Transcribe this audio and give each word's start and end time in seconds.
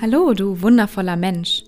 Hallo, 0.00 0.32
du 0.32 0.62
wundervoller 0.62 1.16
Mensch. 1.16 1.64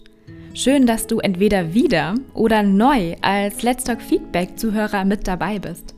Schön, 0.55 0.87
dass 0.87 1.09
du 1.09 1.19
entweder 1.19 1.75
wieder 1.75 2.15
oder 2.33 2.63
neu 2.63 3.17
als 3.23 3.65
Let's 3.65 3.83
Talk 3.83 4.01
Feedback-Zuhörer 4.01 5.05
mit 5.05 5.27
dabei 5.27 5.59
bist. 5.59 5.97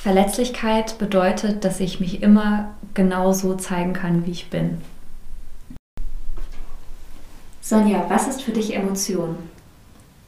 Verletzlichkeit 0.02 0.96
bedeutet, 0.96 1.62
dass 1.62 1.78
ich 1.78 2.00
mich 2.00 2.22
immer 2.22 2.70
genau 2.94 3.34
so 3.34 3.54
zeigen 3.56 3.92
kann, 3.92 4.24
wie 4.24 4.30
ich 4.30 4.48
bin. 4.48 4.78
Sonja, 7.60 8.06
was 8.08 8.26
ist 8.26 8.40
für 8.40 8.52
dich 8.52 8.74
Emotion? 8.74 9.36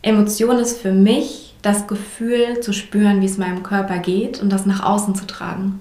Emotion 0.03 0.59
ist 0.59 0.79
für 0.79 0.93
mich 0.93 1.55
das 1.63 1.87
Gefühl 1.87 2.61
zu 2.61 2.75
spüren, 2.75 3.23
wie 3.23 3.25
es 3.25 3.39
meinem 3.39 3.63
Körper 3.63 3.97
geht 3.99 4.43
und 4.43 4.51
das 4.51 4.67
nach 4.67 4.85
außen 4.85 5.15
zu 5.15 5.27
tragen. 5.27 5.81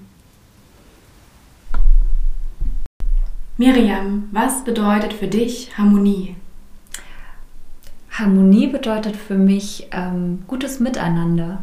Miriam, 3.58 4.26
was 4.32 4.64
bedeutet 4.64 5.12
für 5.12 5.28
dich 5.28 5.76
Harmonie? 5.76 6.34
Harmonie 8.10 8.68
bedeutet 8.68 9.16
für 9.16 9.36
mich 9.36 9.88
ähm, 9.92 10.44
gutes 10.46 10.80
Miteinander. 10.80 11.62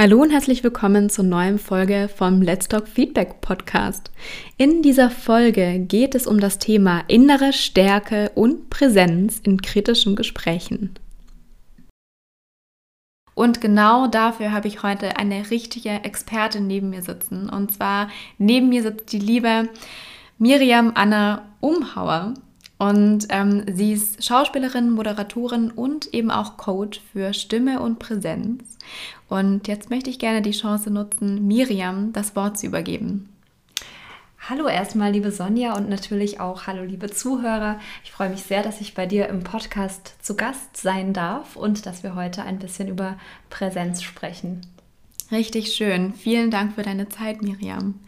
Hallo 0.00 0.22
und 0.22 0.30
herzlich 0.30 0.62
willkommen 0.62 1.10
zur 1.10 1.24
neuen 1.24 1.58
Folge 1.58 2.08
vom 2.08 2.40
Let's 2.40 2.68
Talk 2.68 2.86
Feedback 2.86 3.40
Podcast. 3.40 4.12
In 4.56 4.80
dieser 4.80 5.10
Folge 5.10 5.80
geht 5.80 6.14
es 6.14 6.28
um 6.28 6.38
das 6.38 6.60
Thema 6.60 7.02
innere 7.08 7.52
Stärke 7.52 8.30
und 8.36 8.70
Präsenz 8.70 9.40
in 9.40 9.60
kritischen 9.60 10.14
Gesprächen. 10.14 10.94
Und 13.34 13.60
genau 13.60 14.06
dafür 14.06 14.52
habe 14.52 14.68
ich 14.68 14.84
heute 14.84 15.16
eine 15.16 15.50
richtige 15.50 15.90
Expertin 16.04 16.68
neben 16.68 16.90
mir 16.90 17.02
sitzen. 17.02 17.50
Und 17.50 17.74
zwar 17.74 18.08
neben 18.38 18.68
mir 18.68 18.84
sitzt 18.84 19.10
die 19.12 19.18
liebe 19.18 19.68
Miriam 20.38 20.92
Anna 20.94 21.48
Umhauer. 21.58 22.34
Und 22.78 23.26
ähm, 23.30 23.64
sie 23.72 23.92
ist 23.92 24.24
Schauspielerin, 24.24 24.90
Moderatorin 24.90 25.72
und 25.72 26.14
eben 26.14 26.30
auch 26.30 26.56
Coach 26.56 27.00
für 27.12 27.34
Stimme 27.34 27.80
und 27.80 27.98
Präsenz. 27.98 28.78
Und 29.28 29.66
jetzt 29.66 29.90
möchte 29.90 30.10
ich 30.10 30.20
gerne 30.20 30.42
die 30.42 30.52
Chance 30.52 30.90
nutzen, 30.90 31.46
Miriam 31.46 32.12
das 32.12 32.36
Wort 32.36 32.58
zu 32.58 32.66
übergeben. 32.66 33.28
Hallo 34.48 34.68
erstmal, 34.68 35.12
liebe 35.12 35.32
Sonja 35.32 35.76
und 35.76 35.90
natürlich 35.90 36.40
auch 36.40 36.68
hallo, 36.68 36.84
liebe 36.84 37.10
Zuhörer. 37.10 37.80
Ich 38.04 38.12
freue 38.12 38.30
mich 38.30 38.44
sehr, 38.44 38.62
dass 38.62 38.80
ich 38.80 38.94
bei 38.94 39.04
dir 39.04 39.28
im 39.28 39.42
Podcast 39.42 40.14
zu 40.22 40.36
Gast 40.36 40.76
sein 40.76 41.12
darf 41.12 41.56
und 41.56 41.84
dass 41.84 42.04
wir 42.04 42.14
heute 42.14 42.44
ein 42.44 42.60
bisschen 42.60 42.88
über 42.88 43.18
Präsenz 43.50 44.02
sprechen. 44.02 44.62
Richtig 45.30 45.72
schön. 45.74 46.14
Vielen 46.14 46.50
Dank 46.50 46.76
für 46.76 46.82
deine 46.82 47.08
Zeit, 47.08 47.42
Miriam. 47.42 48.00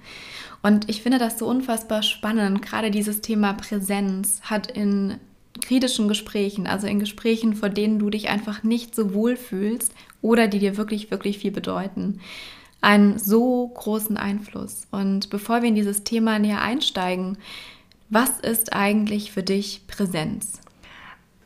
Und 0.63 0.89
ich 0.91 1.03
finde 1.03 1.19
das 1.19 1.39
so 1.39 1.47
unfassbar 1.47 2.03
spannend. 2.03 2.63
Gerade 2.63 2.91
dieses 2.91 3.21
Thema 3.21 3.55
Präsenz 3.55 4.41
hat 4.43 4.71
in 4.71 5.19
kritischen 5.63 6.09
Gesprächen, 6.09 6.67
also 6.67 6.87
in 6.87 7.01
Gesprächen, 7.01 7.55
vor 7.55 7.69
denen 7.69 7.99
du 7.99 8.11
dich 8.11 8.29
einfach 8.29 8.63
nicht 8.63 8.95
so 8.95 9.15
wohl 9.15 9.37
fühlst 9.37 9.93
oder 10.23 10.49
die 10.49 10.59
dir 10.59 10.77
wirklich, 10.77 11.11
wirklich 11.11 11.39
viel 11.39 11.51
bedeuten, 11.51 12.21
einen 12.81 13.19
so 13.19 13.69
großen 13.69 14.17
Einfluss. 14.17 14.87
Und 14.91 15.31
bevor 15.31 15.63
wir 15.63 15.69
in 15.69 15.75
dieses 15.75 16.05
Thema 16.05 16.39
näher 16.39 16.63
einsteigen, 16.63 17.39
was 18.09 18.41
ist 18.41 18.73
eigentlich 18.73 19.33
für 19.33 19.43
dich 19.43 19.83
Präsenz? 19.87 20.61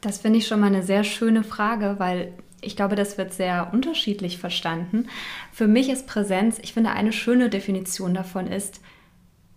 Das 0.00 0.18
finde 0.18 0.38
ich 0.38 0.46
schon 0.46 0.60
mal 0.60 0.66
eine 0.66 0.82
sehr 0.82 1.04
schöne 1.04 1.44
Frage, 1.44 1.96
weil 1.98 2.32
ich 2.60 2.76
glaube, 2.76 2.96
das 2.96 3.18
wird 3.18 3.32
sehr 3.32 3.70
unterschiedlich 3.72 4.38
verstanden. 4.38 5.08
Für 5.52 5.66
mich 5.66 5.88
ist 5.88 6.06
Präsenz, 6.06 6.58
ich 6.62 6.72
finde, 6.72 6.90
eine 6.90 7.12
schöne 7.12 7.50
Definition 7.50 8.14
davon 8.14 8.46
ist, 8.46 8.80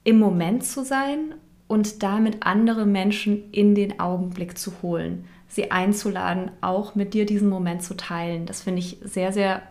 im 0.07 0.19
Moment 0.19 0.63
zu 0.63 0.85
sein 0.85 1.35
und 1.67 2.01
damit 2.01 2.37
andere 2.45 2.85
Menschen 2.85 3.51
in 3.51 3.75
den 3.75 3.99
Augenblick 3.99 4.57
zu 4.57 4.71
holen, 4.81 5.25
sie 5.49 5.69
einzuladen, 5.69 6.49
auch 6.61 6.95
mit 6.95 7.13
dir 7.13 7.25
diesen 7.25 7.49
Moment 7.49 7.83
zu 7.83 7.93
teilen. 7.97 8.45
Das 8.45 8.61
finde 8.61 8.79
ich 8.79 8.99
sehr, 9.03 9.33
sehr 9.33 9.63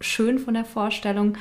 schön 0.00 0.38
von 0.38 0.54
der 0.54 0.64
Vorstellung. 0.64 1.36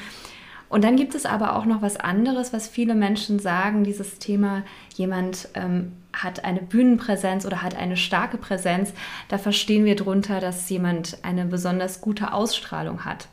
Und 0.67 0.83
dann 0.83 0.97
gibt 0.97 1.15
es 1.15 1.25
aber 1.25 1.55
auch 1.55 1.63
noch 1.63 1.81
was 1.81 1.95
anderes, 1.95 2.51
was 2.51 2.67
viele 2.67 2.93
Menschen 2.93 3.39
sagen, 3.39 3.85
dieses 3.85 4.19
Thema, 4.19 4.63
jemand 4.95 5.47
ähm, 5.53 5.93
hat 6.11 6.43
eine 6.43 6.61
Bühnenpräsenz 6.61 7.45
oder 7.45 7.61
hat 7.61 7.77
eine 7.77 7.95
starke 7.95 8.37
Präsenz. 8.37 8.91
Da 9.29 9.37
verstehen 9.37 9.85
wir 9.85 9.95
drunter, 9.95 10.41
dass 10.41 10.69
jemand 10.69 11.19
eine 11.23 11.45
besonders 11.45 12.01
gute 12.01 12.33
Ausstrahlung 12.33 13.05
hat. 13.05 13.29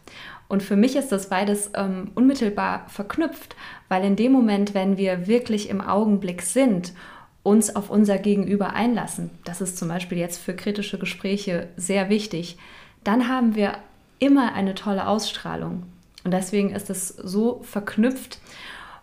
Und 0.49 0.63
für 0.63 0.77
mich 0.77 0.97
ist 0.97 1.13
das 1.13 1.29
beides 1.29 1.71
ähm, 1.75 2.11
unmittelbar 2.15 2.87
verknüpft, 2.89 3.55
weil 3.89 4.05
in 4.05 4.17
dem 4.17 4.33
Moment, 4.33 4.75
wenn 4.75 4.97
wir 4.97 5.27
wirklich 5.27 5.69
im 5.69 5.81
Augenblick 5.81 6.43
sind, 6.43 6.95
uns 7.43 7.75
auf 7.77 7.91
unser 7.91 8.19
Gegenüber 8.19 8.73
einlassen, 8.73 9.31
das 9.45 9.61
ist 9.61 9.77
zum 9.79 9.89
Beispiel 9.89 10.19
jetzt 10.19 10.39
für 10.39 10.55
kritische 10.55 10.99
Gespräche 10.99 11.69
sehr 11.77 12.09
wichtig, 12.09 12.57
dann 13.05 13.29
haben 13.29 13.55
wir 13.55 13.79
immer 14.19 14.55
eine 14.55 14.75
tolle 14.75 15.07
Ausstrahlung. 15.07 15.85
Und 16.25 16.33
deswegen 16.33 16.75
ist 16.75 16.91
es 16.91 17.09
so 17.09 17.61
verknüpft. 17.63 18.39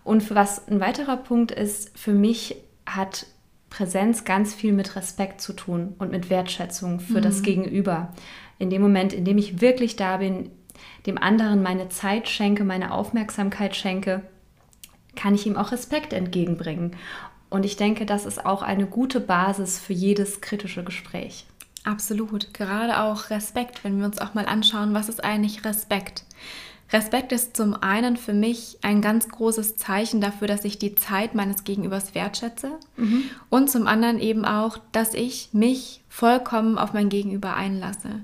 Und 0.03 0.33
was 0.33 0.67
ein 0.67 0.79
weiterer 0.79 1.17
Punkt 1.17 1.51
ist, 1.51 1.97
für 1.97 2.11
mich 2.11 2.55
hat 2.85 3.25
Präsenz 3.69 4.25
ganz 4.25 4.53
viel 4.53 4.73
mit 4.73 4.95
Respekt 4.95 5.41
zu 5.41 5.53
tun 5.53 5.95
und 5.97 6.11
mit 6.11 6.29
Wertschätzung 6.29 6.99
für 6.99 7.19
mhm. 7.19 7.23
das 7.23 7.41
Gegenüber. 7.41 8.13
In 8.59 8.69
dem 8.69 8.81
Moment, 8.81 9.11
in 9.13 9.25
dem 9.25 9.37
ich 9.37 9.61
wirklich 9.61 9.95
da 9.95 10.17
bin, 10.17 10.51
dem 11.05 11.17
anderen 11.17 11.63
meine 11.63 11.89
Zeit 11.89 12.29
schenke, 12.29 12.63
meine 12.63 12.93
Aufmerksamkeit 12.93 13.75
schenke, 13.75 14.21
kann 15.15 15.35
ich 15.35 15.45
ihm 15.45 15.55
auch 15.55 15.71
Respekt 15.71 16.13
entgegenbringen. 16.13 16.95
Und 17.49 17.65
ich 17.65 17.77
denke, 17.77 18.05
das 18.05 18.25
ist 18.25 18.45
auch 18.45 18.61
eine 18.61 18.85
gute 18.85 19.19
Basis 19.19 19.79
für 19.79 19.93
jedes 19.93 20.41
kritische 20.41 20.83
Gespräch. 20.83 21.45
Absolut. 21.83 22.53
Gerade 22.53 22.99
auch 22.99 23.29
Respekt, 23.29 23.83
wenn 23.83 23.99
wir 23.99 24.05
uns 24.05 24.19
auch 24.19 24.33
mal 24.33 24.47
anschauen, 24.47 24.93
was 24.93 25.07
ist 25.07 25.23
eigentlich 25.23 25.63
Respekt? 25.63 26.25
Respekt 26.91 27.31
ist 27.31 27.57
zum 27.57 27.73
einen 27.73 28.15
für 28.15 28.33
mich 28.33 28.77
ein 28.81 29.01
ganz 29.01 29.27
großes 29.29 29.75
Zeichen 29.75 30.21
dafür, 30.21 30.47
dass 30.47 30.65
ich 30.65 30.77
die 30.77 30.95
Zeit 30.95 31.33
meines 31.33 31.63
Gegenübers 31.63 32.13
wertschätze 32.13 32.71
mhm. 32.97 33.23
und 33.49 33.69
zum 33.69 33.87
anderen 33.87 34.19
eben 34.19 34.45
auch, 34.45 34.77
dass 34.91 35.13
ich 35.13 35.49
mich 35.51 36.03
vollkommen 36.09 36.77
auf 36.77 36.93
mein 36.93 37.09
Gegenüber 37.09 37.55
einlasse. 37.55 38.21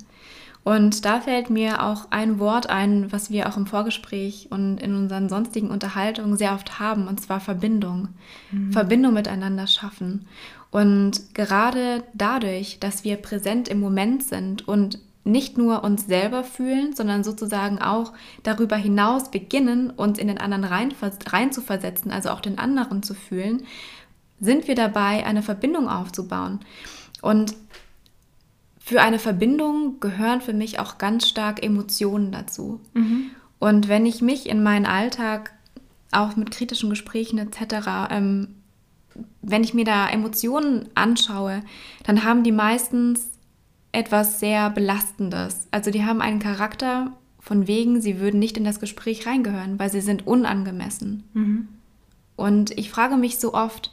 Und 0.64 1.06
da 1.06 1.22
fällt 1.22 1.50
mir 1.50 1.84
auch 1.84 2.08
ein 2.12 2.38
Wort 2.38 2.70
ein, 2.70 3.12
was 3.12 3.32
wir 3.32 3.50
auch 3.50 3.58
im 3.58 3.66
Vorgespräch 3.66 4.48
und 4.52 4.78
in 4.78 4.96
unseren 4.96 5.28
sonstigen 5.28 5.72
Unterhaltungen 5.72 6.38
sehr 6.38 6.54
oft 6.54 6.80
haben, 6.80 7.08
und 7.08 7.20
zwar 7.20 7.40
Verbindung. 7.40 8.10
Mhm. 8.52 8.72
Verbindung 8.72 9.14
miteinander 9.14 9.66
schaffen. 9.66 10.28
Und 10.70 11.34
gerade 11.34 12.04
dadurch, 12.14 12.80
dass 12.80 13.04
wir 13.04 13.18
präsent 13.18 13.68
im 13.68 13.80
Moment 13.80 14.24
sind 14.24 14.68
und 14.68 15.00
nicht 15.24 15.58
nur 15.58 15.84
uns 15.84 16.08
selber 16.08 16.44
fühlen, 16.44 16.96
sondern 16.96 17.24
sozusagen 17.24 17.80
auch 17.80 18.14
darüber 18.44 18.76
hinaus 18.76 19.30
beginnen, 19.30 19.92
uns 19.92 20.18
in 20.18 20.28
den 20.28 20.40
anderen 20.40 20.64
rein, 20.64 20.94
rein 21.28 21.52
zu 21.52 21.62
versetzen, 21.62 22.12
also 22.12 22.30
auch 22.30 22.40
den 22.40 22.58
anderen 22.58 23.04
zu 23.04 23.14
fühlen, 23.14 23.64
sind 24.40 24.68
wir 24.68 24.76
dabei, 24.76 25.26
eine 25.26 25.44
Verbindung 25.44 25.88
aufzubauen. 25.88 26.60
Und 27.22 27.54
für 28.84 29.02
eine 29.02 29.20
Verbindung 29.20 30.00
gehören 30.00 30.42
für 30.42 30.54
mich 30.54 30.80
auch 30.80 30.98
ganz 30.98 31.28
stark 31.28 31.64
Emotionen 31.64 32.32
dazu. 32.32 32.82
Mhm. 32.94 33.30
Und 33.60 33.88
wenn 33.88 34.08
ich 34.08 34.22
mich 34.22 34.50
in 34.50 34.64
meinen 34.64 34.88
Alltag 34.88 35.54
auch 36.12 36.36
mit 36.36 36.52
kritischen 36.52 36.90
Gesprächen 36.90 37.38
etc., 37.38 38.10
ähm, 38.10 38.56
wenn 39.42 39.64
ich 39.64 39.74
mir 39.74 39.86
da 39.86 40.10
Emotionen 40.10 40.90
anschaue, 40.96 41.62
dann 42.04 42.24
haben 42.24 42.44
die 42.44 42.52
meistens 42.52 43.30
etwas 43.92 44.40
sehr 44.40 44.70
Belastendes. 44.70 45.68
Also 45.70 45.92
die 45.92 46.04
haben 46.04 46.22
einen 46.22 46.40
Charakter 46.40 47.12
von 47.40 47.68
wegen, 47.68 48.02
sie 48.02 48.20
würden 48.20 48.40
nicht 48.40 48.58
in 48.58 48.64
das 48.64 48.80
Gespräch 48.80 49.28
reingehören, 49.28 49.78
weil 49.78 49.92
sie 49.92 50.02
sind 50.02 50.26
unangemessen. 50.26 51.24
Mhm. 51.34 51.68
Und 52.36 52.72
ich 52.78 52.90
frage 52.90 53.18
mich 53.18 53.38
so 53.38 53.54
oft, 53.54 53.92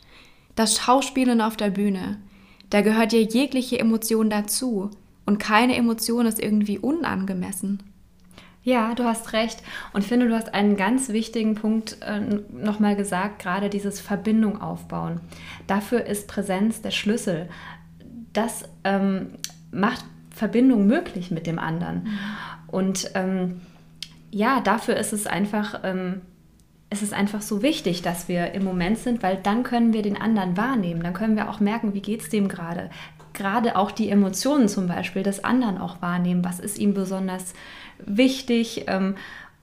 das 0.55 0.77
Schauspielen 0.77 1.41
auf 1.41 1.57
der 1.57 1.71
Bühne, 1.71 2.19
da 2.71 2.83
gehört 2.83 3.13
ja 3.13 3.21
jegliche 3.21 3.79
Emotion 3.79 4.31
dazu 4.31 4.91
und 5.27 5.39
keine 5.39 5.77
Emotion 5.77 6.27
ist 6.27 6.41
irgendwie 6.41 6.79
unangemessen. 6.79 7.83
Ja, 8.63 8.95
du 8.95 9.05
hast 9.05 9.33
recht. 9.33 9.63
Und 9.93 10.03
ich 10.03 10.09
finde, 10.09 10.29
du 10.29 10.35
hast 10.35 10.53
einen 10.53 10.77
ganz 10.77 11.09
wichtigen 11.09 11.55
Punkt 11.55 11.97
äh, 12.03 12.21
nochmal 12.53 12.97
gesagt, 12.97 13.41
gerade 13.41 13.71
dieses 13.71 14.01
Verbindung 14.01 14.61
aufbauen. 14.61 15.21
Dafür 15.67 16.05
ist 16.05 16.29
Präsenz 16.29 16.83
der 16.83 16.91
Schlüssel. 16.91 17.49
Das 18.35 18.65
ähm, 18.85 19.29
macht 19.73 20.05
Verbindung 20.31 20.87
möglich 20.87 21.31
mit 21.31 21.47
dem 21.47 21.59
anderen. 21.59 22.05
Mhm. 22.05 22.11
Und 22.67 23.11
ähm, 23.15 23.61
ja, 24.31 24.61
dafür 24.61 24.97
ist 24.97 25.13
es 25.13 25.27
einfach, 25.27 25.81
ähm, 25.85 26.21
es 26.91 27.03
ist 27.03 27.13
einfach 27.13 27.43
so 27.43 27.63
wichtig, 27.63 28.03
dass 28.03 28.29
wir 28.29 28.53
im 28.53 28.65
Moment 28.65 28.99
sind, 28.99 29.23
weil 29.23 29.37
dann 29.37 29.63
können 29.63 29.93
wir 29.93 30.03
den 30.03 30.21
anderen 30.21 30.57
wahrnehmen. 30.57 31.03
Dann 31.03 31.13
können 31.13 31.37
wir 31.37 31.51
auch 31.51 31.61
merken, 31.61 31.95
wie 31.95 32.01
geht 32.01 32.23
es 32.23 32.31
dem 32.31 32.49
gerade. 32.49 32.91
Gerade 33.35 33.77
auch 33.77 33.91
die 33.91 34.09
Emotionen 34.09 34.69
zum 34.69 34.89
Beispiel 34.89 35.23
des 35.23 35.45
anderen 35.45 35.79
auch 35.79 36.01
wahrnehmen. 36.01 36.45
Was 36.45 36.61
ist 36.61 36.79
ihm 36.79 36.95
besonders 36.95 37.53
wichtig? 37.99 38.85
Ähm, 38.87 39.17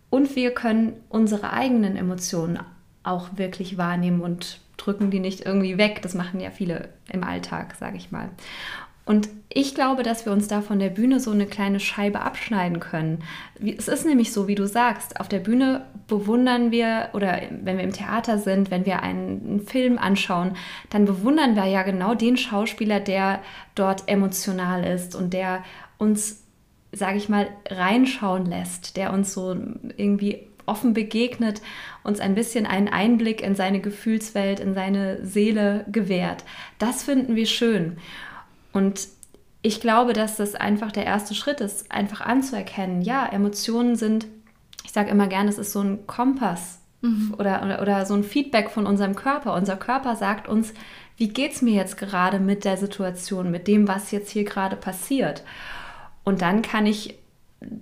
und 0.10 0.36
wir 0.36 0.52
können 0.52 0.94
unsere 1.10 1.52
eigenen 1.52 1.98
Emotionen 1.98 2.60
auch 3.04 3.30
wirklich 3.36 3.78
wahrnehmen 3.78 4.22
und 4.22 4.60
drücken 4.78 5.10
die 5.10 5.20
nicht 5.20 5.46
irgendwie 5.46 5.78
weg. 5.78 6.02
Das 6.04 6.14
machen 6.14 6.40
ja 6.40 6.52
viele 6.52 6.90
im 7.12 7.24
Alltag, 7.24 7.76
sage 7.80 7.98
ich 7.98 8.12
mal. 8.12 8.30
Und 9.06 9.30
ich 9.50 9.76
glaube, 9.76 10.02
dass 10.02 10.26
wir 10.26 10.34
uns 10.34 10.48
da 10.48 10.62
von 10.62 10.80
der 10.80 10.90
Bühne 10.90 11.20
so 11.20 11.30
eine 11.30 11.46
kleine 11.46 11.80
Scheibe 11.80 12.22
abschneiden 12.22 12.80
können. 12.80 13.24
Es 13.78 13.88
ist 13.88 14.06
nämlich 14.06 14.34
so, 14.34 14.48
wie 14.48 14.56
du 14.56 14.68
sagst, 14.68 15.20
auf 15.20 15.30
der 15.30 15.40
Bühne 15.40 15.86
bewundern 16.08 16.72
wir 16.72 17.10
oder 17.14 17.40
wenn 17.52 17.78
wir 17.78 17.84
im 17.84 17.94
Theater 17.94 18.40
sind, 18.40 18.72
wenn 18.72 18.86
wir 18.86 19.04
einen, 19.04 19.62
Film 19.66 19.98
anschauen, 19.98 20.58
dann 20.90 21.06
bewundern 21.06 21.56
wir 21.56 21.66
ja 21.66 21.84
genau 21.84 22.16
den 22.16 22.36
Schauspieler, 22.36 23.00
der 23.00 23.42
dort 23.76 24.04
emotional 24.08 24.84
ist 24.84 25.16
und 25.16 25.34
der 25.34 25.64
uns, 25.98 26.44
sage 26.92 27.18
ich 27.18 27.30
mal, 27.30 27.48
reinschauen 27.70 28.46
lässt, 28.46 28.98
der 28.98 29.14
uns 29.14 29.34
so 29.34 29.56
irgendwie 29.98 30.48
offen 30.66 30.94
begegnet, 30.94 31.62
uns 32.04 32.20
ein 32.20 32.36
bisschen 32.36 32.66
einen 32.66 32.88
Einblick 32.88 33.42
in 33.42 33.56
seine 33.56 33.80
Gefühlswelt, 33.80 34.60
in 34.60 34.74
seine 34.74 35.26
Seele 35.26 35.86
gewährt. 35.92 36.44
Das 36.80 37.04
finden 37.04 37.36
wir 37.36 37.46
schön. 37.46 37.98
Und 38.76 39.08
ich 39.62 39.80
glaube, 39.80 40.12
dass 40.12 40.36
das 40.36 40.54
einfach 40.54 40.92
der 40.92 41.06
erste 41.06 41.34
Schritt 41.34 41.62
ist, 41.62 41.92
einfach 41.94 42.20
anzuerkennen, 42.20 43.02
ja, 43.02 43.26
Emotionen 43.26 43.96
sind, 43.96 44.28
ich 44.84 44.92
sage 44.92 45.10
immer 45.10 45.28
gerne, 45.28 45.50
es 45.50 45.58
ist 45.58 45.72
so 45.72 45.80
ein 45.80 46.06
Kompass 46.08 46.80
mhm. 47.00 47.36
oder, 47.40 47.64
oder, 47.64 47.82
oder, 47.82 48.06
so 48.06 48.16
ein 48.16 48.26
Feedback 48.26 48.70
von 48.70 48.86
unserem 48.86 49.16
Körper. 49.16 49.54
Unser 49.54 49.78
Körper 49.78 50.18
sagt 50.18 50.50
uns, 50.50 50.74
wie 51.16 51.30
geht 51.30 51.54
es 51.54 51.62
mir 51.62 51.74
jetzt 51.74 51.98
gerade 51.98 52.38
mit 52.38 52.66
der 52.66 52.76
Situation, 52.76 53.50
mit 53.50 53.70
dem, 53.70 53.88
was 53.88 54.12
jetzt 54.12 54.30
hier 54.30 54.44
gerade 54.44 54.76
passiert. 54.76 55.44
Und 56.26 56.42
dann 56.42 56.62
kann 56.62 56.86
ich 56.86 57.18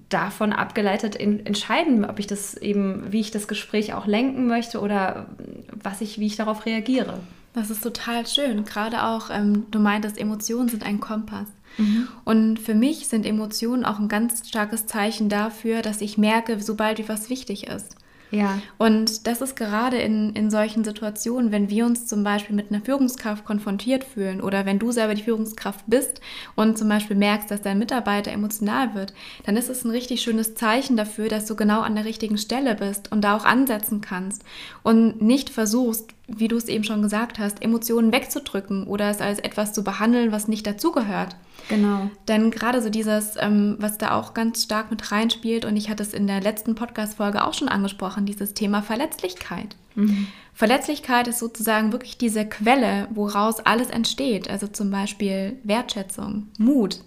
davon 0.09 0.53
abgeleitet 0.53 1.15
in, 1.15 1.43
entscheiden, 1.43 2.05
ob 2.05 2.19
ich 2.19 2.27
das 2.27 2.55
eben, 2.55 3.11
wie 3.11 3.19
ich 3.19 3.31
das 3.31 3.47
Gespräch 3.47 3.95
auch 3.95 4.05
lenken 4.05 4.45
möchte 4.45 4.79
oder 4.79 5.25
was 5.71 6.01
ich, 6.01 6.19
wie 6.19 6.27
ich 6.27 6.35
darauf 6.35 6.67
reagiere. 6.67 7.19
Das 7.53 7.69
ist 7.69 7.83
total 7.83 8.25
schön. 8.25 8.65
Gerade 8.65 9.03
auch, 9.03 9.29
ähm, 9.31 9.67
du 9.71 9.79
meintest, 9.79 10.17
Emotionen 10.17 10.69
sind 10.69 10.85
ein 10.85 10.99
Kompass. 10.99 11.47
Mhm. 11.77 12.07
Und 12.23 12.59
für 12.59 12.75
mich 12.75 13.07
sind 13.07 13.25
Emotionen 13.25 13.85
auch 13.85 13.99
ein 13.99 14.07
ganz 14.07 14.47
starkes 14.47 14.85
Zeichen 14.85 15.29
dafür, 15.29 15.81
dass 15.81 16.01
ich 16.01 16.17
merke, 16.17 16.59
sobald 16.61 16.97
wie 16.99 17.09
was 17.09 17.29
wichtig 17.29 17.67
ist. 17.67 17.95
Ja. 18.33 18.59
Und 18.79 19.27
das 19.27 19.41
ist 19.41 19.55
gerade 19.55 19.97
in, 19.97 20.33
in 20.33 20.49
solchen 20.49 20.83
Situationen, 20.83 21.51
wenn 21.51 21.69
wir 21.69 21.85
uns 21.85 22.07
zum 22.07 22.23
Beispiel 22.23 22.55
mit 22.55 22.71
einer 22.71 22.81
Führungskraft 22.81 23.45
konfrontiert 23.45 24.03
fühlen 24.03 24.41
oder 24.41 24.65
wenn 24.65 24.79
du 24.79 24.91
selber 24.91 25.13
die 25.13 25.21
Führungskraft 25.21 25.85
bist 25.85 26.19
und 26.55 26.75
zum 26.75 26.89
Beispiel 26.89 27.15
merkst, 27.15 27.51
dass 27.51 27.61
dein 27.61 27.77
Mitarbeiter 27.77 28.31
emotional 28.31 28.95
wird, 28.95 29.13
dann 29.45 29.55
ist 29.55 29.69
es 29.69 29.85
ein 29.85 29.91
richtig 29.91 30.23
schönes 30.23 30.55
Zeichen 30.55 30.97
dafür, 30.97 31.29
dass 31.29 31.45
du 31.45 31.55
genau 31.55 31.81
an 31.81 31.93
der 31.93 32.05
richtigen 32.05 32.39
Stelle 32.39 32.73
bist 32.73 33.11
und 33.11 33.21
da 33.21 33.37
auch 33.37 33.45
ansetzen 33.45 34.01
kannst 34.01 34.43
und 34.81 35.21
nicht 35.21 35.51
versuchst, 35.51 36.15
wie 36.27 36.47
du 36.47 36.55
es 36.55 36.69
eben 36.69 36.83
schon 36.83 37.01
gesagt 37.01 37.37
hast, 37.37 37.61
Emotionen 37.61 38.13
wegzudrücken 38.13 38.87
oder 38.87 39.09
es 39.09 39.19
als 39.19 39.39
etwas 39.39 39.73
zu 39.73 39.83
behandeln, 39.83 40.31
was 40.31 40.47
nicht 40.47 40.65
dazugehört. 40.65 41.35
Genau. 41.69 42.09
Denn 42.27 42.49
gerade 42.49 42.81
so 42.81 42.89
dieses, 42.89 43.35
ähm, 43.37 43.75
was 43.79 43.97
da 43.97 44.17
auch 44.17 44.33
ganz 44.33 44.63
stark 44.63 44.89
mit 44.89 45.11
reinspielt, 45.11 45.65
und 45.65 45.75
ich 45.75 45.89
hatte 45.89 46.03
es 46.03 46.13
in 46.13 46.27
der 46.27 46.41
letzten 46.41 46.75
Podcast-Folge 46.75 47.45
auch 47.45 47.53
schon 47.53 47.67
angesprochen, 47.67 48.25
dieses 48.25 48.53
Thema 48.53 48.81
Verletzlichkeit. 48.81 49.75
Mhm. 49.95 50.27
Verletzlichkeit 50.53 51.27
ist 51.27 51.39
sozusagen 51.39 51.91
wirklich 51.91 52.17
diese 52.17 52.45
Quelle, 52.45 53.07
woraus 53.11 53.59
alles 53.59 53.89
entsteht. 53.89 54.49
Also 54.49 54.67
zum 54.67 54.91
Beispiel 54.91 55.57
Wertschätzung, 55.63 56.47
Mut, 56.57 56.99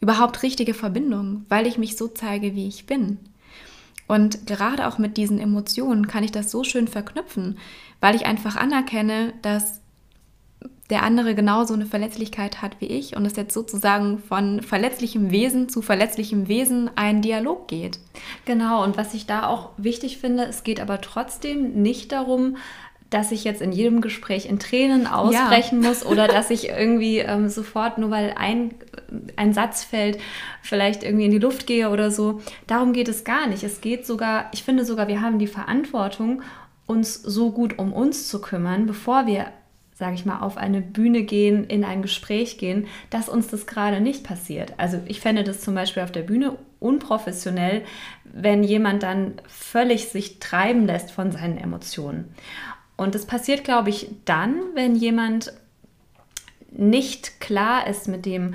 überhaupt 0.00 0.42
richtige 0.42 0.74
Verbindung, 0.74 1.46
weil 1.48 1.66
ich 1.66 1.78
mich 1.78 1.96
so 1.96 2.08
zeige, 2.08 2.54
wie 2.54 2.68
ich 2.68 2.86
bin. 2.86 3.18
Und 4.08 4.46
gerade 4.46 4.88
auch 4.88 4.98
mit 4.98 5.16
diesen 5.16 5.38
Emotionen 5.38 6.08
kann 6.08 6.24
ich 6.24 6.32
das 6.32 6.50
so 6.50 6.64
schön 6.64 6.88
verknüpfen, 6.88 7.58
weil 8.00 8.16
ich 8.16 8.26
einfach 8.26 8.56
anerkenne, 8.56 9.34
dass 9.42 9.80
der 10.90 11.02
andere 11.02 11.34
genauso 11.34 11.74
eine 11.74 11.84
Verletzlichkeit 11.84 12.62
hat 12.62 12.80
wie 12.80 12.86
ich 12.86 13.14
und 13.14 13.26
es 13.26 13.36
jetzt 13.36 13.52
sozusagen 13.52 14.18
von 14.18 14.62
verletzlichem 14.62 15.30
Wesen 15.30 15.68
zu 15.68 15.82
verletzlichem 15.82 16.48
Wesen 16.48 16.90
ein 16.96 17.20
Dialog 17.20 17.68
geht. 17.68 17.98
Genau, 18.46 18.82
und 18.82 18.96
was 18.96 19.12
ich 19.12 19.26
da 19.26 19.46
auch 19.46 19.70
wichtig 19.76 20.16
finde, 20.16 20.44
es 20.44 20.64
geht 20.64 20.80
aber 20.80 21.00
trotzdem 21.02 21.82
nicht 21.82 22.12
darum, 22.12 22.56
dass 23.10 23.32
ich 23.32 23.44
jetzt 23.44 23.62
in 23.62 23.72
jedem 23.72 24.00
Gespräch 24.00 24.46
in 24.46 24.58
Tränen 24.58 25.06
ausbrechen 25.06 25.82
ja. 25.82 25.88
muss 25.88 26.04
oder 26.04 26.26
dass 26.28 26.50
ich 26.50 26.68
irgendwie 26.68 27.18
ähm, 27.18 27.48
sofort, 27.48 27.98
nur 27.98 28.10
weil 28.10 28.34
ein, 28.36 28.74
ein 29.36 29.52
Satz 29.52 29.84
fällt, 29.84 30.18
vielleicht 30.62 31.02
irgendwie 31.02 31.26
in 31.26 31.30
die 31.30 31.38
Luft 31.38 31.66
gehe 31.66 31.90
oder 31.90 32.10
so. 32.10 32.40
Darum 32.66 32.92
geht 32.92 33.08
es 33.08 33.24
gar 33.24 33.46
nicht. 33.46 33.62
Es 33.62 33.80
geht 33.80 34.06
sogar, 34.06 34.50
ich 34.52 34.62
finde 34.62 34.84
sogar, 34.84 35.08
wir 35.08 35.20
haben 35.20 35.38
die 35.38 35.46
Verantwortung, 35.46 36.42
uns 36.86 37.14
so 37.14 37.52
gut 37.52 37.78
um 37.78 37.92
uns 37.92 38.28
zu 38.28 38.40
kümmern, 38.40 38.86
bevor 38.86 39.26
wir 39.26 39.46
sage 39.98 40.14
ich 40.14 40.24
mal, 40.24 40.38
auf 40.38 40.56
eine 40.56 40.80
Bühne 40.80 41.24
gehen, 41.24 41.64
in 41.64 41.84
ein 41.84 42.02
Gespräch 42.02 42.56
gehen, 42.56 42.86
dass 43.10 43.28
uns 43.28 43.48
das 43.48 43.66
gerade 43.66 44.00
nicht 44.00 44.22
passiert. 44.22 44.74
Also 44.76 45.00
ich 45.06 45.20
fände 45.20 45.42
das 45.42 45.60
zum 45.60 45.74
Beispiel 45.74 46.04
auf 46.04 46.12
der 46.12 46.22
Bühne 46.22 46.56
unprofessionell, 46.78 47.82
wenn 48.22 48.62
jemand 48.62 49.02
dann 49.02 49.40
völlig 49.48 50.08
sich 50.08 50.38
treiben 50.38 50.86
lässt 50.86 51.10
von 51.10 51.32
seinen 51.32 51.58
Emotionen. 51.58 52.32
Und 52.96 53.16
das 53.16 53.26
passiert, 53.26 53.64
glaube 53.64 53.90
ich, 53.90 54.08
dann, 54.24 54.54
wenn 54.74 54.94
jemand 54.94 55.52
nicht 56.70 57.40
klar 57.40 57.88
ist 57.88 58.06
mit 58.06 58.24
dem, 58.24 58.54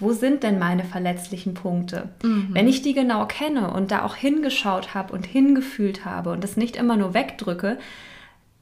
wo 0.00 0.12
sind 0.12 0.42
denn 0.42 0.58
meine 0.58 0.84
verletzlichen 0.84 1.54
Punkte? 1.54 2.08
Mhm. 2.22 2.48
Wenn 2.52 2.68
ich 2.68 2.82
die 2.82 2.94
genau 2.94 3.26
kenne 3.26 3.70
und 3.70 3.90
da 3.90 4.04
auch 4.04 4.16
hingeschaut 4.16 4.94
habe 4.94 5.12
und 5.12 5.26
hingefühlt 5.26 6.04
habe 6.04 6.30
und 6.32 6.42
das 6.42 6.56
nicht 6.56 6.76
immer 6.76 6.96
nur 6.96 7.14
wegdrücke, 7.14 7.78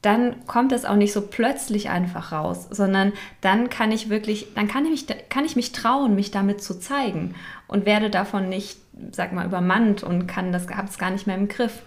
dann 0.01 0.45
kommt 0.47 0.71
es 0.71 0.85
auch 0.85 0.95
nicht 0.95 1.11
so 1.11 1.21
plötzlich 1.21 1.89
einfach 1.89 2.31
raus, 2.31 2.67
sondern 2.69 3.11
dann 3.41 3.69
kann 3.69 3.91
ich 3.91 4.09
wirklich, 4.09 4.47
dann 4.55 4.67
kann 4.67 4.85
ich 4.85 4.91
mich, 4.91 5.29
kann 5.29 5.43
ich 5.43 5.55
mich 5.55 5.71
trauen, 5.73 6.15
mich 6.15 6.31
damit 6.31 6.61
zu 6.63 6.79
zeigen 6.79 7.35
und 7.67 7.85
werde 7.85 8.09
davon 8.09 8.47
nicht, 8.47 8.77
sag 9.11 9.33
mal, 9.33 9.45
übermannt 9.45 10.03
und 10.03 10.27
kann 10.27 10.53
das, 10.53 10.69
habe 10.69 10.87
es 10.87 10.97
gar 10.97 11.11
nicht 11.11 11.27
mehr 11.27 11.35
im 11.35 11.49
Griff. 11.49 11.81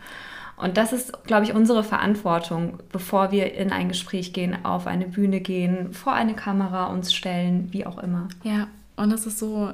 Und 0.57 0.77
das 0.77 0.93
ist, 0.93 1.25
glaube 1.25 1.45
ich, 1.45 1.55
unsere 1.55 1.83
Verantwortung, 1.83 2.79
bevor 2.93 3.33
wir 3.33 3.55
in 3.55 3.73
ein 3.73 3.89
Gespräch 3.89 4.35
gehen, 4.35 4.65
auf 4.65 4.87
eine 4.87 5.07
Bühne 5.07 5.41
gehen, 5.41 5.93
vor 5.95 6.13
eine 6.13 6.35
Kamera 6.35 6.87
uns 6.87 7.15
stellen, 7.15 7.69
wie 7.73 7.87
auch 7.87 7.99
immer. 7.99 8.29
Ja, 8.45 8.69
und 8.97 9.13
es 9.13 9.27
ist 9.27 9.39
so, 9.39 9.73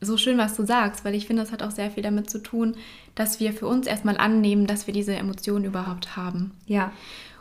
so 0.00 0.16
schön, 0.16 0.38
was 0.38 0.56
du 0.56 0.64
sagst, 0.64 1.04
weil 1.04 1.14
ich 1.14 1.26
finde, 1.26 1.42
das 1.42 1.52
hat 1.52 1.62
auch 1.62 1.70
sehr 1.70 1.90
viel 1.90 2.02
damit 2.02 2.30
zu 2.30 2.42
tun, 2.42 2.74
dass 3.14 3.40
wir 3.40 3.52
für 3.52 3.66
uns 3.66 3.86
erstmal 3.86 4.16
annehmen, 4.16 4.66
dass 4.66 4.86
wir 4.86 4.94
diese 4.94 5.14
Emotionen 5.14 5.64
überhaupt 5.64 6.16
haben. 6.16 6.52
Ja. 6.66 6.92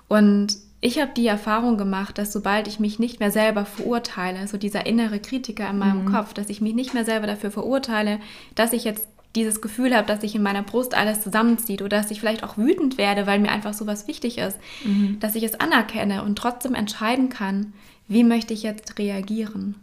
Und 0.07 0.57
ich 0.81 0.99
habe 0.99 1.11
die 1.15 1.27
Erfahrung 1.27 1.77
gemacht, 1.77 2.17
dass 2.17 2.33
sobald 2.33 2.67
ich 2.67 2.79
mich 2.79 2.99
nicht 2.99 3.19
mehr 3.19 3.31
selber 3.31 3.65
verurteile, 3.65 4.47
so 4.47 4.57
dieser 4.57 4.85
innere 4.85 5.19
Kritiker 5.19 5.69
in 5.69 5.77
meinem 5.77 6.05
mhm. 6.05 6.11
Kopf, 6.11 6.33
dass 6.33 6.49
ich 6.49 6.61
mich 6.61 6.75
nicht 6.75 6.93
mehr 6.93 7.05
selber 7.05 7.25
dafür 7.25 7.51
verurteile, 7.51 8.19
dass 8.55 8.73
ich 8.73 8.83
jetzt 8.83 9.07
dieses 9.35 9.61
Gefühl 9.61 9.95
habe, 9.95 10.05
dass 10.05 10.21
sich 10.21 10.35
in 10.35 10.43
meiner 10.43 10.61
Brust 10.61 10.95
alles 10.95 11.21
zusammenzieht 11.21 11.81
oder 11.81 11.97
dass 11.97 12.11
ich 12.11 12.19
vielleicht 12.19 12.43
auch 12.43 12.57
wütend 12.57 12.97
werde, 12.97 13.25
weil 13.25 13.39
mir 13.39 13.49
einfach 13.49 13.73
sowas 13.73 14.07
wichtig 14.07 14.37
ist, 14.37 14.59
mhm. 14.83 15.17
dass 15.19 15.35
ich 15.35 15.43
es 15.43 15.59
anerkenne 15.59 16.23
und 16.23 16.37
trotzdem 16.37 16.75
entscheiden 16.75 17.29
kann, 17.29 17.73
wie 18.07 18.23
möchte 18.23 18.53
ich 18.53 18.61
jetzt 18.61 18.99
reagieren. 18.99 19.75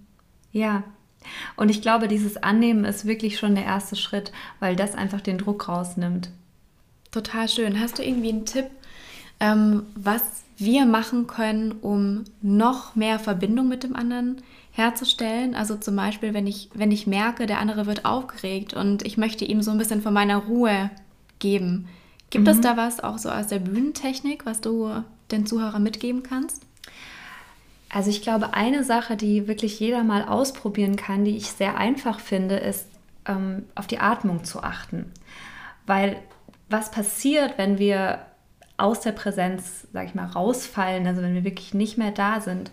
Ja, 0.53 0.85
und 1.57 1.69
ich 1.69 1.83
glaube, 1.83 2.09
dieses 2.09 2.37
Annehmen 2.43 2.85
ist 2.85 3.07
wirklich 3.07 3.39
schon 3.39 3.55
der 3.55 3.65
erste 3.65 3.97
Schritt, 3.97 4.33
weil 4.59 4.77
das 4.77 4.95
einfach 4.95 5.21
den 5.21 5.39
Druck 5.39 5.69
rausnimmt. 5.69 6.31
Total 7.11 7.49
schön. 7.49 7.81
Hast 7.81 7.99
du 7.99 8.05
irgendwie 8.05 8.31
einen 8.31 8.47
Tipp, 8.47 8.67
ähm, 9.41 9.85
was 9.95 10.23
wir 10.57 10.87
machen 10.87 11.27
können, 11.27 11.73
um 11.73 12.25
noch 12.41 12.95
mehr 12.95 13.19
Verbindung 13.19 13.69
mit 13.69 13.83
dem 13.83 13.97
anderen 13.97 14.43
herzustellen? 14.73 15.55
Also 15.55 15.77
zum 15.77 15.97
Beispiel, 15.97 16.35
wenn 16.35 16.47
ich, 16.47 16.71
wenn 16.75 16.93
ich 16.93 17.07
merke, 17.07 17.47
der 17.47 17.59
andere 17.59 17.87
wird 17.87 18.05
aufgeregt 18.05 18.75
und 18.75 19.05
ich 19.05 19.17
möchte 19.17 19.45
ihm 19.45 19.63
so 19.63 19.71
ein 19.71 19.79
bisschen 19.79 20.03
von 20.03 20.15
meiner 20.15 20.37
Ruhe 20.37 20.91
geben. 21.39 21.89
Gibt 22.31 22.45
mhm. 22.45 22.53
es 22.53 22.61
da 22.61 22.77
was 22.77 23.01
auch 23.01 23.19
so 23.19 23.31
aus 23.31 23.49
der 23.49 23.59
Bühnentechnik, 23.59 24.47
was 24.47 24.61
du 24.61 25.03
den 25.33 25.47
Zuhörern 25.47 25.83
mitgeben 25.83 26.23
kannst? 26.23 26.63
Also 27.93 28.11
ich 28.11 28.23
glaube, 28.23 28.55
eine 28.55 28.85
Sache, 28.85 29.17
die 29.17 29.49
wirklich 29.49 29.81
jeder 29.81 30.05
mal 30.05 30.25
ausprobieren 30.25 30.97
kann, 30.97 31.25
die 31.25 31.37
ich 31.37 31.51
sehr 31.51 31.77
einfach 31.77 32.21
finde, 32.21 32.57
ist 32.57 32.87
ähm, 33.27 33.65
auf 33.75 33.87
die 33.89 33.99
Atmung 33.99 34.45
zu 34.45 34.63
achten. 34.63 35.13
Weil 35.87 36.17
was 36.69 36.93
passiert, 36.93 37.59
wenn 37.59 37.79
wir 37.79 38.21
aus 38.77 39.01
der 39.01 39.13
Präsenz, 39.13 39.89
sag 39.93 40.07
ich 40.07 40.15
mal, 40.15 40.27
rausfallen, 40.27 41.07
also 41.07 41.21
wenn 41.21 41.35
wir 41.35 41.45
wirklich 41.45 41.75
nicht 41.75 41.99
mehr 41.99 42.13
da 42.13 42.41
sind, 42.41 42.71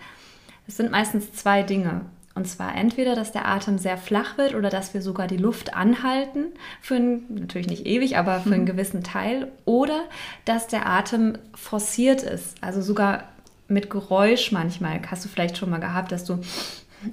es 0.67 0.77
sind 0.77 0.91
meistens 0.91 1.33
zwei 1.33 1.63
Dinge. 1.63 2.01
Und 2.35 2.47
zwar 2.47 2.75
entweder, 2.75 3.15
dass 3.15 3.31
der 3.31 3.47
Atem 3.47 3.79
sehr 3.79 3.97
flach 3.97 4.37
wird 4.37 4.53
oder 4.53 4.69
dass 4.69 4.93
wir 4.93 5.01
sogar 5.01 5.25
die 5.25 5.37
Luft 5.37 5.73
anhalten, 5.73 6.45
für 6.81 6.95
einen, 6.95 7.25
natürlich 7.29 7.67
nicht 7.67 7.87
ewig, 7.87 8.17
aber 8.17 8.39
für 8.41 8.53
einen 8.53 8.61
mhm. 8.61 8.67
gewissen 8.67 9.03
Teil. 9.03 9.51
Oder 9.65 10.01
dass 10.45 10.67
der 10.67 10.85
Atem 10.85 11.39
forciert 11.55 12.21
ist, 12.21 12.55
also 12.61 12.83
sogar 12.83 13.23
mit 13.67 13.89
Geräusch 13.89 14.51
manchmal. 14.51 15.01
Hast 15.09 15.25
du 15.25 15.29
vielleicht 15.29 15.57
schon 15.57 15.69
mal 15.69 15.79
gehabt, 15.79 16.11
dass 16.11 16.25
du 16.25 16.39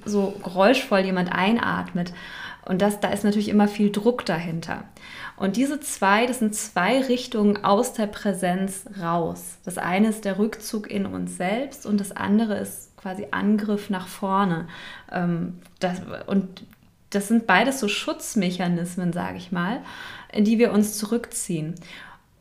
so 0.05 0.35
geräuschvoll 0.43 1.01
jemand 1.01 1.31
einatmet. 1.31 2.13
Und 2.65 2.81
das, 2.81 2.99
da 2.99 3.09
ist 3.09 3.23
natürlich 3.23 3.49
immer 3.49 3.67
viel 3.67 3.91
Druck 3.91 4.25
dahinter. 4.25 4.85
Und 5.37 5.55
diese 5.55 5.79
zwei, 5.79 6.25
das 6.25 6.39
sind 6.39 6.55
zwei 6.55 7.01
Richtungen 7.01 7.63
aus 7.63 7.93
der 7.93 8.07
Präsenz 8.07 8.85
raus. 8.99 9.57
Das 9.63 9.77
eine 9.77 10.07
ist 10.07 10.25
der 10.25 10.39
Rückzug 10.39 10.89
in 10.89 11.05
uns 11.05 11.37
selbst 11.37 11.85
und 11.85 11.99
das 11.99 12.11
andere 12.11 12.57
ist 12.57 12.97
quasi 12.97 13.27
Angriff 13.29 13.91
nach 13.91 14.07
vorne. 14.07 14.67
Ähm, 15.11 15.59
das, 15.79 16.01
und 16.25 16.65
das 17.11 17.27
sind 17.27 17.45
beides 17.45 17.79
so 17.79 17.87
Schutzmechanismen, 17.87 19.13
sage 19.13 19.37
ich 19.37 19.51
mal, 19.51 19.81
in 20.31 20.43
die 20.43 20.57
wir 20.57 20.71
uns 20.71 20.97
zurückziehen. 20.97 21.75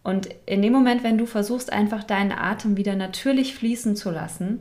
Und 0.05 0.29
in 0.45 0.63
dem 0.63 0.73
Moment, 0.73 1.03
wenn 1.03 1.19
du 1.19 1.27
versuchst, 1.27 1.73
einfach 1.73 2.05
deinen 2.05 2.31
Atem 2.31 2.77
wieder 2.77 2.95
natürlich 2.95 3.55
fließen 3.55 3.97
zu 3.97 4.11
lassen, 4.11 4.61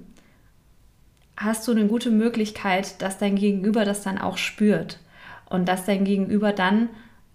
hast 1.38 1.68
du 1.68 1.74
eine 1.74 1.86
gute 1.88 2.10
Möglichkeit, 2.10 3.02
dass 3.02 3.18
dein 3.18 3.36
Gegenüber 3.36 3.84
das 3.84 4.02
dann 4.02 4.18
auch 4.18 4.38
spürt 4.38 5.00
und 5.50 5.68
dass 5.68 5.86
dein 5.86 6.06
Gegenüber 6.06 6.54
dann 6.54 6.90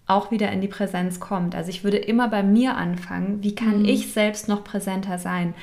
auch 0.07 0.31
wieder 0.31 0.51
in 0.51 0.63
die 0.63 0.69
Präsenz 0.69 1.21
kommt. 1.21 1.55
Also 1.55 1.69
ich 1.69 1.85
würde 1.85 1.99
immer 1.99 2.29
bei 2.29 2.43
mir 2.43 2.77
anfangen, 2.77 3.43
wie 3.43 3.55
kann 3.55 3.81
mhm. 3.81 3.85
ich 3.85 4.11
selbst 4.11 4.49
noch 4.49 4.65
präsenter 4.65 5.19
sein? 5.19 5.55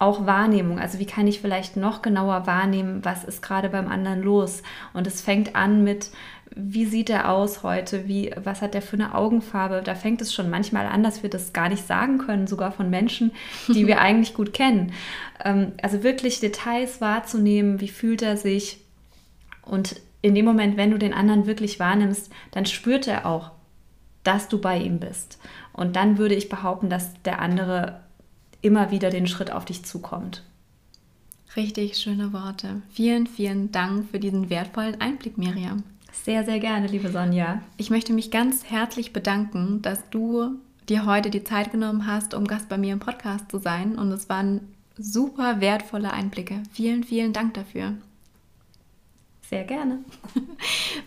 Auch 0.00 0.26
Wahrnehmung, 0.26 0.80
also 0.80 0.98
wie 0.98 1.06
kann 1.06 1.28
ich 1.28 1.40
vielleicht 1.40 1.76
noch 1.76 2.02
genauer 2.02 2.48
wahrnehmen, 2.48 3.04
was 3.04 3.22
ist 3.22 3.40
gerade 3.40 3.68
beim 3.68 3.86
anderen 3.86 4.20
los? 4.20 4.64
Und 4.92 5.06
es 5.06 5.20
fängt 5.20 5.54
an 5.54 5.84
mit, 5.84 6.10
wie 6.56 6.84
sieht 6.84 7.10
er 7.10 7.30
aus 7.30 7.62
heute, 7.62 8.06
wie, 8.06 8.30
was 8.42 8.62
hat 8.62 8.74
er 8.74 8.82
für 8.82 8.94
eine 8.94 9.14
Augenfarbe. 9.14 9.82
Da 9.84 9.94
fängt 9.94 10.20
es 10.20 10.32
schon 10.32 10.50
manchmal 10.50 10.86
an, 10.86 11.02
dass 11.02 11.22
wir 11.22 11.30
das 11.30 11.52
gar 11.52 11.68
nicht 11.68 11.86
sagen 11.86 12.18
können, 12.18 12.46
sogar 12.46 12.70
von 12.70 12.90
Menschen, 12.90 13.32
die 13.68 13.86
wir 13.86 14.00
eigentlich 14.02 14.34
gut 14.34 14.52
kennen. 14.52 14.92
Ähm, 15.44 15.72
also 15.82 16.02
wirklich 16.02 16.40
Details 16.40 17.00
wahrzunehmen, 17.00 17.80
wie 17.80 17.88
fühlt 17.88 18.22
er 18.22 18.36
sich. 18.36 18.78
Und 19.62 20.00
in 20.22 20.34
dem 20.34 20.44
Moment, 20.44 20.76
wenn 20.76 20.90
du 20.90 20.98
den 20.98 21.12
anderen 21.12 21.46
wirklich 21.46 21.80
wahrnimmst, 21.80 22.30
dann 22.52 22.66
spürt 22.66 23.08
er 23.08 23.26
auch, 23.26 23.50
dass 24.22 24.48
du 24.48 24.60
bei 24.60 24.78
ihm 24.78 25.00
bist. 25.00 25.38
Und 25.72 25.96
dann 25.96 26.18
würde 26.18 26.34
ich 26.34 26.48
behaupten, 26.48 26.88
dass 26.88 27.20
der 27.24 27.40
andere 27.40 28.00
immer 28.62 28.90
wieder 28.90 29.10
den 29.10 29.26
Schritt 29.26 29.50
auf 29.50 29.64
dich 29.64 29.84
zukommt. 29.84 30.42
Richtig 31.56 31.98
schöne 31.98 32.32
Worte. 32.32 32.82
Vielen, 32.90 33.26
vielen 33.26 33.70
Dank 33.70 34.10
für 34.10 34.18
diesen 34.18 34.50
wertvollen 34.50 35.00
Einblick, 35.00 35.36
Miriam. 35.36 35.84
Sehr, 36.22 36.44
sehr 36.44 36.60
gerne, 36.60 36.86
liebe 36.86 37.10
Sonja. 37.10 37.60
Ich 37.76 37.90
möchte 37.90 38.14
mich 38.14 38.30
ganz 38.30 38.64
herzlich 38.64 39.12
bedanken, 39.12 39.82
dass 39.82 40.08
du 40.08 40.58
dir 40.88 41.04
heute 41.04 41.28
die 41.28 41.44
Zeit 41.44 41.72
genommen 41.72 42.06
hast, 42.06 42.32
um 42.32 42.46
Gast 42.46 42.70
bei 42.70 42.78
mir 42.78 42.94
im 42.94 43.00
Podcast 43.00 43.50
zu 43.50 43.58
sein. 43.58 43.98
Und 43.98 44.10
es 44.12 44.30
waren 44.30 44.60
super 44.96 45.60
wertvolle 45.60 46.12
Einblicke. 46.12 46.62
Vielen, 46.72 47.04
vielen 47.04 47.34
Dank 47.34 47.52
dafür. 47.54 47.94
Sehr 49.50 49.64
gerne. 49.64 49.98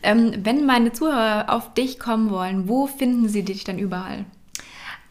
ähm, 0.04 0.34
wenn 0.44 0.66
meine 0.66 0.92
Zuhörer 0.92 1.52
auf 1.52 1.74
dich 1.74 2.00
kommen 2.00 2.30
wollen, 2.30 2.68
wo 2.68 2.86
finden 2.86 3.30
sie 3.30 3.44
dich 3.44 3.64
denn 3.64 3.80
überall? 3.80 4.26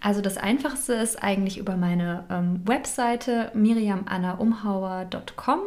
Also 0.00 0.20
das 0.20 0.36
Einfachste 0.36 0.92
ist 0.92 1.20
eigentlich 1.22 1.56
über 1.58 1.76
meine 1.76 2.24
ähm, 2.30 2.60
Webseite 2.64 3.50
miriamannaumhauer.com. 3.54 5.58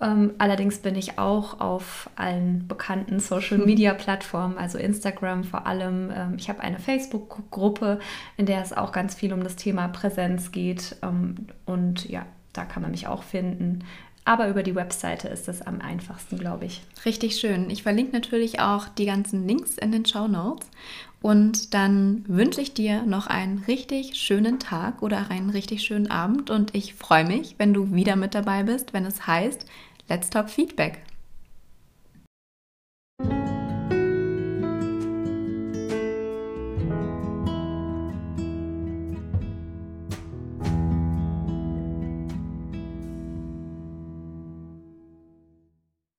Ähm, 0.00 0.34
allerdings 0.38 0.78
bin 0.78 0.94
ich 0.94 1.18
auch 1.18 1.60
auf 1.60 2.10
allen 2.16 2.68
bekannten 2.68 3.18
Social-Media-Plattformen, 3.18 4.58
also 4.58 4.78
Instagram 4.78 5.44
vor 5.44 5.66
allem. 5.66 6.10
Ähm, 6.14 6.34
ich 6.36 6.48
habe 6.48 6.60
eine 6.60 6.78
Facebook-Gruppe, 6.78 7.98
in 8.36 8.46
der 8.46 8.60
es 8.60 8.72
auch 8.72 8.92
ganz 8.92 9.14
viel 9.14 9.32
um 9.32 9.42
das 9.42 9.56
Thema 9.56 9.88
Präsenz 9.88 10.52
geht. 10.52 10.96
Ähm, 11.02 11.46
und 11.64 12.08
ja, 12.08 12.26
da 12.52 12.64
kann 12.64 12.82
man 12.82 12.90
mich 12.90 13.06
auch 13.06 13.22
finden. 13.22 13.84
Aber 14.26 14.48
über 14.48 14.64
die 14.64 14.74
Webseite 14.74 15.28
ist 15.28 15.46
das 15.46 15.62
am 15.62 15.80
einfachsten, 15.80 16.36
glaube 16.36 16.64
ich. 16.64 16.82
Richtig 17.04 17.36
schön. 17.36 17.70
Ich 17.70 17.84
verlinke 17.84 18.12
natürlich 18.12 18.58
auch 18.58 18.88
die 18.88 19.06
ganzen 19.06 19.46
Links 19.46 19.78
in 19.78 19.92
den 19.92 20.04
Show 20.04 20.26
Notes. 20.26 20.68
Und 21.26 21.74
dann 21.74 22.22
wünsche 22.28 22.60
ich 22.60 22.72
dir 22.72 23.02
noch 23.02 23.26
einen 23.26 23.58
richtig 23.66 24.14
schönen 24.14 24.60
Tag 24.60 25.02
oder 25.02 25.28
einen 25.28 25.50
richtig 25.50 25.82
schönen 25.82 26.08
Abend. 26.08 26.50
Und 26.50 26.72
ich 26.72 26.94
freue 26.94 27.24
mich, 27.24 27.56
wenn 27.58 27.74
du 27.74 27.92
wieder 27.92 28.14
mit 28.14 28.32
dabei 28.36 28.62
bist, 28.62 28.92
wenn 28.92 29.04
es 29.04 29.26
heißt 29.26 29.66
Let's 30.08 30.30
Talk 30.30 30.48
Feedback. 30.48 31.02